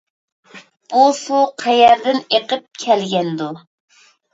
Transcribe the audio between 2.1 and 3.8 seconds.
ئېقىپ كەلگەندۇ؟